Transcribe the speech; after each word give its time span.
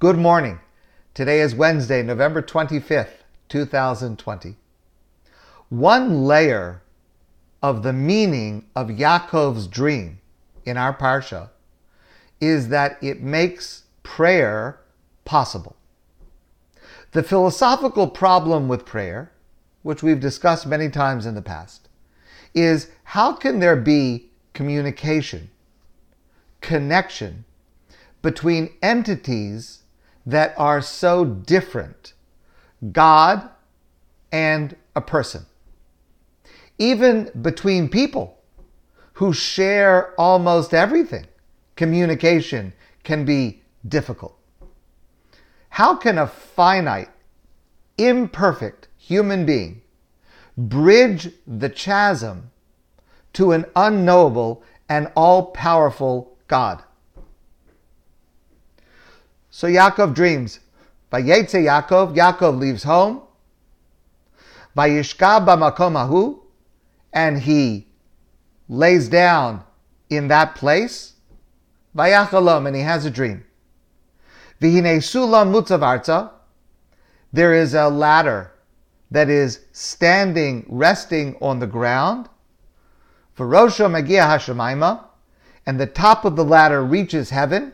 Good 0.00 0.16
morning. 0.16 0.60
Today 1.12 1.40
is 1.40 1.56
Wednesday, 1.56 2.04
November 2.04 2.40
25th, 2.40 3.24
2020. 3.48 4.54
One 5.70 6.24
layer 6.24 6.82
of 7.60 7.82
the 7.82 7.92
meaning 7.92 8.66
of 8.76 8.90
Yaakov's 8.90 9.66
dream 9.66 10.20
in 10.64 10.76
our 10.76 10.96
Parsha 10.96 11.50
is 12.40 12.68
that 12.68 12.96
it 13.02 13.22
makes 13.22 13.86
prayer 14.04 14.78
possible. 15.24 15.74
The 17.10 17.24
philosophical 17.24 18.06
problem 18.06 18.68
with 18.68 18.86
prayer, 18.86 19.32
which 19.82 20.04
we've 20.04 20.20
discussed 20.20 20.64
many 20.64 20.90
times 20.90 21.26
in 21.26 21.34
the 21.34 21.42
past, 21.42 21.88
is 22.54 22.88
how 23.02 23.32
can 23.32 23.58
there 23.58 23.74
be 23.74 24.30
communication, 24.54 25.50
connection 26.60 27.44
between 28.22 28.70
entities 28.80 29.82
that 30.28 30.52
are 30.58 30.82
so 30.82 31.24
different 31.24 32.12
God 32.92 33.48
and 34.30 34.76
a 34.94 35.00
person. 35.00 35.46
Even 36.76 37.30
between 37.40 37.88
people 37.88 38.38
who 39.14 39.32
share 39.32 40.12
almost 40.18 40.74
everything, 40.74 41.26
communication 41.76 42.74
can 43.04 43.24
be 43.24 43.62
difficult. 43.88 44.38
How 45.70 45.96
can 45.96 46.18
a 46.18 46.26
finite, 46.26 47.08
imperfect 47.96 48.88
human 48.98 49.46
being 49.46 49.80
bridge 50.58 51.30
the 51.46 51.70
chasm 51.70 52.50
to 53.32 53.52
an 53.52 53.64
unknowable 53.74 54.62
and 54.90 55.10
all 55.16 55.52
powerful 55.52 56.36
God? 56.48 56.82
So 59.58 59.66
Yaakov 59.66 60.14
dreams. 60.14 60.60
Vayetze 61.12 61.64
Yaakov, 61.64 62.14
Yaakov 62.14 62.60
leaves 62.60 62.84
home. 62.84 63.22
Vayishka 64.76 65.44
b'makom 65.44 65.96
ahu, 65.96 66.38
and 67.12 67.40
he 67.40 67.88
lays 68.68 69.08
down 69.08 69.64
in 70.10 70.28
that 70.28 70.54
place. 70.54 71.14
Vayachalom, 71.96 72.68
and 72.68 72.76
he 72.76 72.82
has 72.82 73.04
a 73.04 73.10
dream. 73.10 73.44
Vihine 74.62 74.98
sulam 74.98 75.50
mutzavarta, 75.50 76.30
there 77.32 77.52
is 77.52 77.74
a 77.74 77.88
ladder 77.88 78.52
that 79.10 79.28
is 79.28 79.64
standing, 79.72 80.66
resting 80.68 81.36
on 81.42 81.58
the 81.58 81.66
ground. 81.66 82.28
Varosha 83.36 83.90
magia 83.90 84.22
hashemayma, 84.22 85.02
and 85.66 85.80
the 85.80 85.86
top 85.88 86.24
of 86.24 86.36
the 86.36 86.44
ladder 86.44 86.84
reaches 86.84 87.30
heaven. 87.30 87.72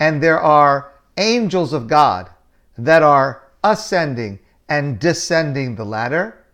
And 0.00 0.22
there 0.22 0.40
are 0.40 0.92
angels 1.16 1.72
of 1.72 1.86
God 1.86 2.30
that 2.76 3.02
are 3.02 3.42
ascending 3.62 4.38
and 4.68 4.98
descending 4.98 5.76
the 5.76 5.84
ladder. 5.84 6.44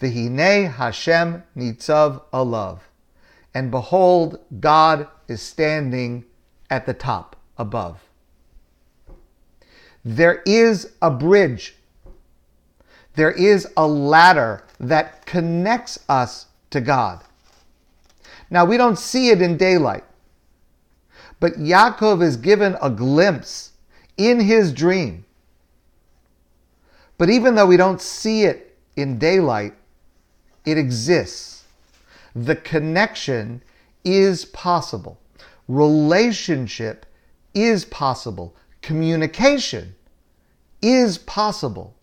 V'hinei 0.00 0.72
Hashem 0.72 1.42
nitzav 1.56 2.22
alav, 2.32 2.80
and 3.54 3.70
behold, 3.70 4.38
God 4.60 5.08
is 5.28 5.42
standing 5.42 6.24
at 6.70 6.86
the 6.86 6.94
top, 6.94 7.36
above. 7.58 8.00
There 10.04 10.42
is 10.46 10.92
a 11.02 11.10
bridge. 11.10 11.76
There 13.14 13.30
is 13.30 13.68
a 13.76 13.86
ladder 13.86 14.64
that 14.78 15.26
connects 15.26 15.98
us 16.08 16.46
to 16.70 16.80
God. 16.80 17.22
Now, 18.50 18.64
we 18.64 18.76
don't 18.76 18.98
see 18.98 19.30
it 19.30 19.40
in 19.40 19.56
daylight, 19.56 20.04
but 21.38 21.54
Yaakov 21.54 22.22
is 22.22 22.36
given 22.36 22.76
a 22.82 22.90
glimpse 22.90 23.72
in 24.16 24.40
his 24.40 24.72
dream. 24.72 25.24
But 27.16 27.30
even 27.30 27.54
though 27.54 27.66
we 27.66 27.76
don't 27.76 28.00
see 28.00 28.44
it 28.44 28.76
in 28.96 29.18
daylight, 29.18 29.74
it 30.64 30.76
exists. 30.76 31.64
The 32.34 32.56
connection 32.56 33.62
is 34.04 34.44
possible. 34.44 35.20
Relationship 35.68 37.06
is 37.54 37.84
possible. 37.84 38.56
Communication 38.82 39.94
is 40.82 41.18
possible. 41.18 41.94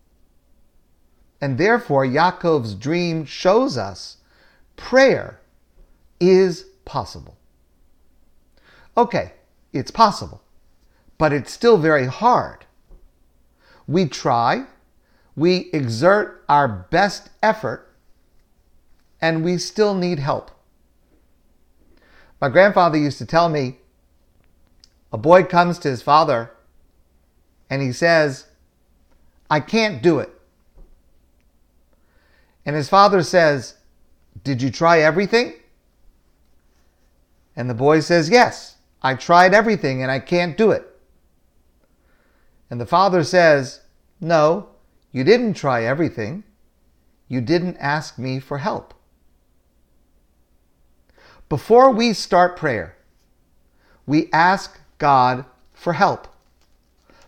And 1.40 1.58
therefore, 1.58 2.04
Yaakov's 2.04 2.74
dream 2.74 3.24
shows 3.24 3.76
us 3.76 4.16
prayer 4.76 5.40
is 6.20 6.64
possible. 6.84 7.36
Okay, 8.96 9.32
it's 9.72 9.90
possible, 9.90 10.42
but 11.18 11.32
it's 11.32 11.52
still 11.52 11.78
very 11.78 12.06
hard. 12.06 12.64
We 13.86 14.06
try, 14.06 14.66
we 15.36 15.70
exert 15.72 16.44
our 16.48 16.68
best 16.68 17.30
effort, 17.42 17.94
and 19.20 19.44
we 19.44 19.58
still 19.58 19.94
need 19.94 20.18
help. 20.18 20.50
My 22.40 22.48
grandfather 22.48 22.98
used 22.98 23.18
to 23.18 23.26
tell 23.26 23.48
me 23.48 23.78
a 25.12 25.18
boy 25.18 25.42
comes 25.44 25.78
to 25.80 25.88
his 25.88 26.02
father 26.02 26.52
and 27.70 27.82
he 27.82 27.92
says, 27.92 28.46
I 29.50 29.60
can't 29.60 30.02
do 30.02 30.18
it. 30.18 30.30
And 32.64 32.76
his 32.76 32.88
father 32.88 33.22
says, 33.22 33.74
Did 34.44 34.60
you 34.60 34.70
try 34.70 35.00
everything? 35.00 35.54
And 37.58 37.68
the 37.68 37.74
boy 37.74 37.98
says, 37.98 38.30
Yes, 38.30 38.76
I 39.02 39.14
tried 39.14 39.52
everything 39.52 40.00
and 40.00 40.12
I 40.12 40.20
can't 40.20 40.56
do 40.56 40.70
it. 40.70 40.86
And 42.70 42.80
the 42.80 42.86
father 42.86 43.24
says, 43.24 43.80
No, 44.20 44.68
you 45.10 45.24
didn't 45.24 45.54
try 45.54 45.82
everything. 45.82 46.44
You 47.26 47.40
didn't 47.40 47.76
ask 47.78 48.16
me 48.16 48.38
for 48.38 48.58
help. 48.58 48.94
Before 51.48 51.90
we 51.90 52.12
start 52.12 52.56
prayer, 52.56 52.96
we 54.06 54.30
ask 54.32 54.78
God 54.98 55.44
for 55.74 55.94
help. 55.94 56.28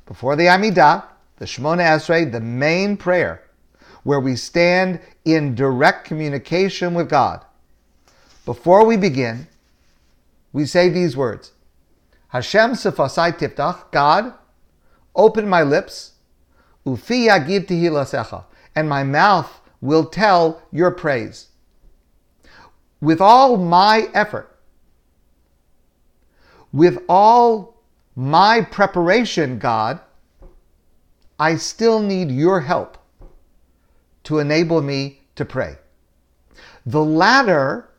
Before 0.07 0.37
the 0.37 0.47
Amidah, 0.47 1.07
the 1.39 1.45
Shemona 1.45 1.83
Esrei, 1.83 2.31
the 2.31 2.41
main 2.41 2.97
prayer, 2.97 3.43
where 4.05 4.21
we 4.21 4.37
stand 4.37 5.01
in 5.25 5.57
direct 5.57 6.05
communication 6.05 6.95
with 6.95 7.11
God, 7.11 7.45
before 8.45 8.87
we 8.87 8.97
begin, 8.97 9.49
we 10.53 10.67
say 10.67 10.89
these 10.89 11.17
words 11.17 11.53
Hashem 12.29 12.73
sefasai 12.73 13.39
tiftach, 13.39 13.91
God, 13.91 14.35
open 15.15 15.49
my 15.49 15.63
lips, 15.63 16.13
ufi 16.87 17.29
yagid 17.29 17.67
tehilasecha, 17.67 18.45
and 18.75 18.89
my 18.89 19.03
mouth 19.03 19.61
will 19.81 20.05
tell 20.05 20.63
your 20.71 20.91
praise. 20.91 21.49
With 23.01 23.21
all 23.21 23.57
my 23.57 24.09
effort, 24.15 24.59
with 26.73 26.99
all 27.09 27.83
my 28.15 28.61
preparation, 28.61 29.59
God, 29.59 30.01
I 31.39 31.57
still 31.57 32.01
need 32.01 32.31
your 32.31 32.61
help 32.61 32.99
to 34.25 34.39
enable 34.39 34.83
me 34.83 35.23
to 35.37 35.45
pray. 35.45 35.77
The 36.85 37.03
ladder 37.03 37.90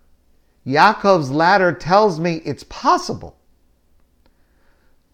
Yaakov's 0.66 1.32
ladder 1.32 1.74
tells 1.74 2.20
me 2.20 2.42
it's 2.46 2.64
possible, 2.64 3.36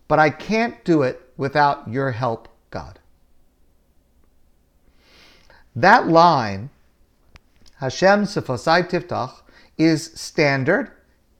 but 0.07 0.19
I 0.19 0.29
can't 0.29 0.83
do 0.83 1.03
it 1.03 1.21
without 1.37 1.87
your 1.87 2.11
help, 2.11 2.49
God. 2.69 2.99
That 5.75 6.07
line, 6.07 6.69
Hashem 7.75 8.23
Sefosai 8.23 8.89
Tiftach, 8.89 9.41
is 9.77 10.11
standard 10.15 10.91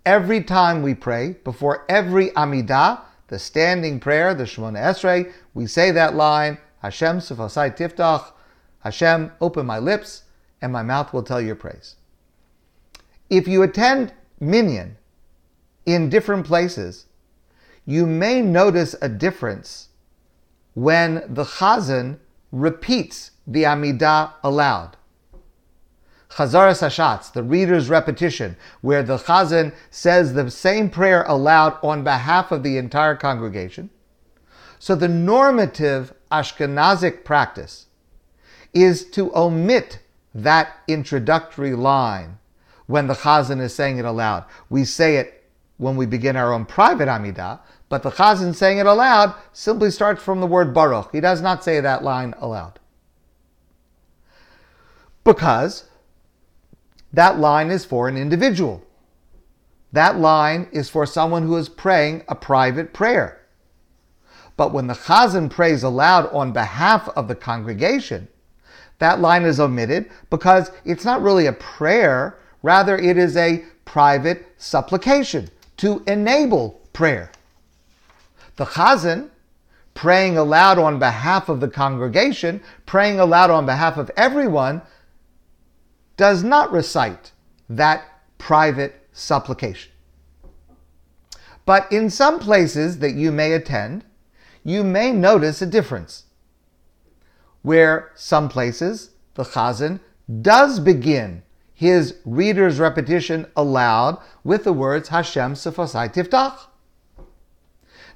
every 0.06 0.44
time 0.44 0.84
we 0.84 0.94
pray, 0.94 1.36
before 1.44 1.86
every 1.90 2.30
Amidah, 2.30 3.02
the 3.28 3.40
standing 3.40 4.00
prayer, 4.00 4.34
the 4.34 4.46
Shemona 4.46 4.78
Esrei, 4.78 5.34
we 5.54 5.68
say 5.68 5.92
that 5.92 6.16
line, 6.16 6.60
Hashem 6.82 7.18
Sefosai 7.18 7.76
Tiftach, 7.76 8.32
Hashem, 8.80 9.32
open 9.42 9.66
my 9.66 9.80
lips, 9.80 10.24
and 10.62 10.72
my 10.72 10.84
mouth 10.84 11.12
will 11.12 11.24
tell 11.24 11.42
your 11.42 11.56
praise. 11.56 11.96
If 13.30 13.48
you 13.48 13.62
attend 13.64 14.14
Minyan 14.40 14.98
in 15.86 16.10
different 16.10 16.46
places, 16.46 17.06
you 17.86 18.06
may 18.06 18.42
notice 18.42 18.96
a 19.02 19.10
difference 19.10 19.90
when 20.74 21.24
the 21.28 21.44
Chazan 21.44 22.20
repeats 22.52 23.32
the 23.46 23.64
Amidah 23.64 24.34
aloud. 24.44 24.96
Chazaras 26.30 26.82
Hashatz, 26.82 27.32
the 27.32 27.44
reader's 27.44 27.90
repetition, 27.90 28.58
where 28.82 29.02
the 29.04 29.18
Chazan 29.18 29.74
says 29.90 30.34
the 30.34 30.52
same 30.52 30.90
prayer 30.90 31.24
aloud 31.24 31.78
on 31.82 32.04
behalf 32.04 32.52
of 32.52 32.64
the 32.64 32.78
entire 32.78 33.16
congregation. 33.16 33.90
So 34.80 34.94
the 34.96 35.08
normative 35.08 36.14
Ashkenazic 36.32 37.24
practice 37.24 37.88
is 38.74 39.10
to 39.12 39.36
omit 39.36 40.00
that 40.36 40.78
introductory 40.88 41.74
line 41.74 42.38
when 42.88 43.08
the 43.08 43.14
chazan 43.14 43.62
is 43.62 43.76
saying 43.76 43.98
it 43.98 44.06
aloud. 44.06 44.46
We 44.70 44.84
say 44.84 45.18
it 45.18 45.38
when 45.78 45.96
we 45.96 46.06
begin 46.06 46.36
our 46.36 46.52
own 46.52 46.66
private 46.66 47.08
Amidah, 47.08 47.60
but 47.90 48.04
the 48.04 48.12
Chazan 48.12 48.54
saying 48.54 48.80
it 48.80 48.86
aloud 48.86 49.34
simply 49.54 49.92
starts 49.92 50.22
from 50.22 50.42
the 50.42 50.48
word 50.48 50.74
Baruch. 50.74 51.12
He 51.12 51.22
does 51.22 51.42
not 51.42 51.64
say 51.64 51.80
that 51.80 52.04
line 52.04 52.34
aloud. 52.40 52.80
Because 55.24 55.86
that 57.14 57.40
line 57.40 57.70
is 57.70 57.86
for 57.86 58.08
an 58.08 58.18
individual. 58.18 58.84
That 59.94 60.20
line 60.20 60.68
is 60.72 60.90
for 60.90 61.06
someone 61.06 61.44
who 61.44 61.56
is 61.56 61.70
praying 61.70 62.24
a 62.28 62.36
private 62.36 62.94
prayer. 62.94 63.46
But 64.58 64.74
when 64.74 64.88
the 64.88 64.94
Chazan 64.94 65.50
prays 65.50 65.84
aloud 65.84 66.28
on 66.34 66.52
behalf 66.52 67.08
of 67.10 67.28
the 67.28 67.36
congregation, 67.36 68.28
that 69.00 69.22
line 69.22 69.44
is 69.44 69.60
omitted 69.60 70.10
because 70.30 70.72
it's 70.84 71.06
not 71.06 71.22
really 71.22 71.46
a 71.46 71.54
prayer, 71.54 72.40
rather, 72.68 72.98
it 72.98 73.18
is 73.18 73.38
a 73.38 73.64
private 73.86 74.46
supplication 74.58 75.50
to 75.78 76.04
enable 76.06 76.82
prayer. 76.92 77.32
The 78.58 78.66
Chazan, 78.66 79.30
praying 79.94 80.38
aloud 80.38 80.78
on 80.78 81.00
behalf 81.00 81.48
of 81.48 81.62
the 81.62 81.70
congregation, 81.70 82.62
praying 82.86 83.22
aloud 83.22 83.50
on 83.52 83.66
behalf 83.66 83.96
of 83.96 84.12
everyone, 84.18 84.82
does 86.18 86.44
not 86.44 86.70
recite 86.74 87.32
that 87.70 88.04
private 88.38 89.08
supplication. 89.14 89.94
But 91.66 91.90
in 91.90 92.10
some 92.10 92.38
places 92.38 93.00
that 93.00 93.14
you 93.14 93.32
may 93.32 93.54
attend, 93.54 94.04
you 94.66 94.84
may 94.84 95.14
notice 95.14 95.62
a 95.62 95.66
difference. 95.66 96.26
Where 97.62 98.12
some 98.16 98.50
places 98.50 99.12
the 99.36 99.44
Chazan 99.44 100.02
does 100.42 100.82
begin 100.82 101.44
his 101.78 102.16
reader's 102.26 102.80
repetition 102.80 103.46
aloud 103.56 104.18
with 104.44 104.64
the 104.64 104.74
words 104.74 105.10
Hashem 105.10 105.54
Sefasai 105.54 106.12
Tiftach. 106.12 106.58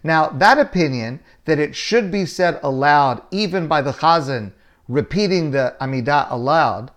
Now, 0.03 0.29
that 0.29 0.57
opinion 0.57 1.19
that 1.45 1.59
it 1.59 1.75
should 1.75 2.09
be 2.09 2.25
said 2.25 2.59
aloud 2.63 3.21
even 3.29 3.67
by 3.67 3.83
the 3.83 3.91
Chazan 3.91 4.53
repeating 4.87 5.51
the 5.51 5.75
Amidah 5.79 6.31
aloud, 6.31 6.89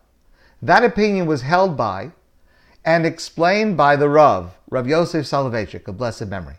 that 0.62 0.82
opinion 0.82 1.26
was 1.26 1.42
held 1.42 1.76
by 1.76 2.12
and 2.82 3.04
explained 3.04 3.76
by 3.76 3.94
the 3.94 4.08
Rav, 4.08 4.56
Rav 4.70 4.88
Yosef 4.88 5.26
Soloveitchik, 5.26 5.86
of 5.86 5.98
blessed 5.98 6.28
memory. 6.28 6.56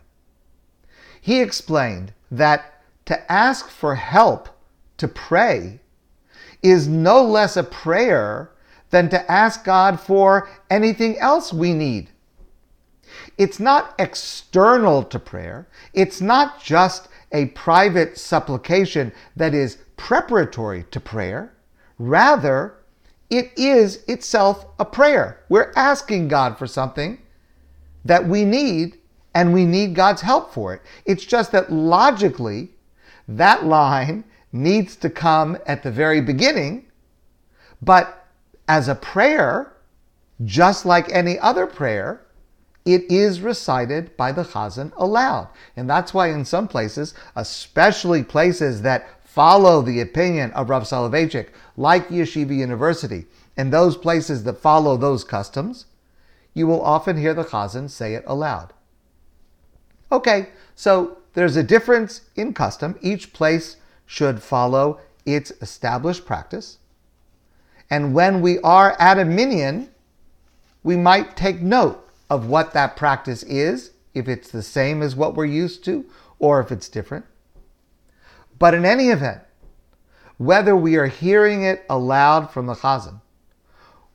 He 1.20 1.40
explained 1.40 2.12
that 2.30 2.80
to 3.06 3.32
ask 3.32 3.68
for 3.68 3.96
help 3.96 4.50
to 4.98 5.08
pray 5.08 5.80
is 6.62 6.86
no 6.86 7.24
less 7.24 7.56
a 7.56 7.64
prayer 7.64 8.52
than 8.90 9.08
to 9.10 9.30
ask 9.30 9.64
God 9.64 10.00
for 10.00 10.48
anything 10.70 11.18
else 11.18 11.52
we 11.52 11.72
need. 11.72 12.10
It's 13.38 13.60
not 13.60 13.94
external 13.98 15.02
to 15.04 15.18
prayer. 15.18 15.68
It's 15.92 16.20
not 16.20 16.62
just 16.62 17.08
a 17.32 17.46
private 17.46 18.18
supplication 18.18 19.12
that 19.34 19.54
is 19.54 19.78
preparatory 19.96 20.84
to 20.90 21.00
prayer. 21.00 21.52
Rather, 21.98 22.74
it 23.30 23.52
is 23.56 24.04
itself 24.06 24.66
a 24.78 24.84
prayer. 24.84 25.44
We're 25.48 25.72
asking 25.74 26.28
God 26.28 26.58
for 26.58 26.66
something 26.66 27.18
that 28.04 28.26
we 28.26 28.44
need, 28.44 28.98
and 29.34 29.52
we 29.52 29.64
need 29.64 29.94
God's 29.94 30.22
help 30.22 30.52
for 30.52 30.72
it. 30.74 30.82
It's 31.04 31.24
just 31.24 31.52
that 31.52 31.72
logically, 31.72 32.70
that 33.26 33.64
line 33.64 34.24
needs 34.52 34.96
to 34.96 35.10
come 35.10 35.58
at 35.66 35.82
the 35.82 35.90
very 35.90 36.20
beginning, 36.20 36.86
but 37.82 38.25
as 38.68 38.88
a 38.88 38.94
prayer, 38.94 39.72
just 40.44 40.84
like 40.84 41.10
any 41.12 41.38
other 41.38 41.66
prayer, 41.66 42.26
it 42.84 43.02
is 43.10 43.40
recited 43.40 44.16
by 44.16 44.30
the 44.32 44.44
Chazan 44.44 44.92
aloud. 44.96 45.48
And 45.76 45.90
that's 45.90 46.14
why 46.14 46.30
in 46.30 46.44
some 46.44 46.68
places, 46.68 47.14
especially 47.34 48.22
places 48.22 48.82
that 48.82 49.08
follow 49.24 49.82
the 49.82 50.00
opinion 50.00 50.52
of 50.52 50.70
Rav 50.70 50.84
Soloveitchik, 50.84 51.48
like 51.76 52.08
Yeshiva 52.08 52.56
University, 52.56 53.26
and 53.56 53.72
those 53.72 53.96
places 53.96 54.44
that 54.44 54.58
follow 54.58 54.96
those 54.96 55.24
customs, 55.24 55.86
you 56.54 56.66
will 56.66 56.80
often 56.80 57.16
hear 57.16 57.34
the 57.34 57.44
Chazan 57.44 57.90
say 57.90 58.14
it 58.14 58.24
aloud. 58.26 58.72
Okay, 60.10 60.50
so 60.74 61.18
there's 61.34 61.56
a 61.56 61.62
difference 61.62 62.22
in 62.36 62.54
custom. 62.54 62.96
Each 63.02 63.32
place 63.32 63.76
should 64.06 64.42
follow 64.42 65.00
its 65.26 65.50
established 65.60 66.24
practice. 66.24 66.78
And 67.90 68.14
when 68.14 68.40
we 68.40 68.58
are 68.60 68.96
at 69.00 69.18
a 69.18 69.24
minyan, 69.24 69.90
we 70.82 70.96
might 70.96 71.36
take 71.36 71.60
note 71.60 72.08
of 72.28 72.48
what 72.48 72.72
that 72.72 72.96
practice 72.96 73.42
is, 73.44 73.92
if 74.14 74.28
it's 74.28 74.50
the 74.50 74.62
same 74.62 75.02
as 75.02 75.14
what 75.14 75.34
we're 75.34 75.44
used 75.44 75.84
to, 75.84 76.04
or 76.38 76.60
if 76.60 76.72
it's 76.72 76.88
different. 76.88 77.24
But 78.58 78.74
in 78.74 78.84
any 78.84 79.08
event, 79.08 79.42
whether 80.38 80.74
we 80.74 80.96
are 80.96 81.06
hearing 81.06 81.62
it 81.62 81.84
aloud 81.88 82.50
from 82.50 82.66
the 82.66 82.74
Chazan, 82.74 83.20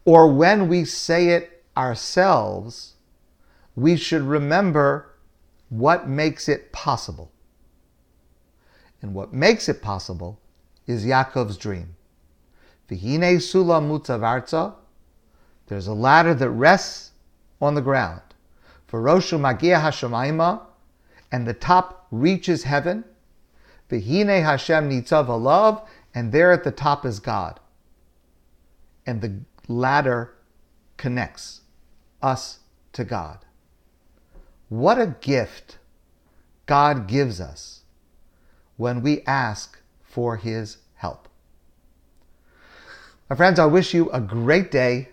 or 0.06 0.31
when 0.31 0.67
we 0.67 0.85
say 0.85 1.29
it 1.29 1.63
ourselves, 1.77 2.95
we 3.75 3.95
should 3.95 4.24
remember 4.24 5.07
what 5.69 6.07
makes 6.07 6.50
it 6.50 6.71
possible. 6.71 7.31
And 9.01 9.13
what 9.13 9.33
makes 9.33 9.69
it 9.69 9.81
possible 9.81 10.39
is 10.85 11.06
Yaakov's 11.06 11.57
dream. 11.57 11.95
V'hine 12.91 13.38
sulam 13.38 13.88
mutzav 13.88 14.75
There's 15.67 15.88
a 15.88 15.93
ladder 15.93 16.33
that 16.33 16.49
rests 16.49 17.11
on 17.61 17.75
the 17.75 17.81
ground. 17.81 18.21
V'roshu 18.91 19.39
magia 19.39 19.77
hashemayma, 19.77 20.61
and 21.31 21.47
the 21.47 21.53
top 21.53 22.07
reaches 22.11 22.63
heaven. 22.63 23.05
V'hine 23.89 24.43
Hashem 24.43 24.89
nitzav 24.89 25.27
alav, 25.27 25.88
and 26.13 26.33
there 26.33 26.51
at 26.51 26.65
the 26.65 26.71
top 26.71 27.05
is 27.05 27.21
God. 27.21 27.61
And 29.05 29.21
the 29.21 29.39
ladder 29.69 30.33
connects 30.97 31.61
us 32.21 32.59
to 32.91 33.05
God. 33.05 33.45
What 34.67 34.99
a 34.99 35.15
gift 35.21 35.77
God 36.65 37.07
gives 37.07 37.39
us 37.39 37.81
when 38.75 39.01
we 39.01 39.21
ask 39.23 39.79
for 40.01 40.35
His 40.35 40.77
help. 40.95 41.29
My 43.31 43.37
friends, 43.37 43.59
I 43.59 43.65
wish 43.65 43.93
you 43.93 44.09
a 44.11 44.19
great 44.19 44.71
day. 44.71 45.07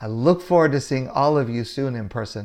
I 0.00 0.06
look 0.06 0.40
forward 0.40 0.72
to 0.72 0.80
seeing 0.80 1.10
all 1.10 1.36
of 1.36 1.50
you 1.50 1.62
soon 1.62 1.94
in 1.94 2.08
person. 2.08 2.42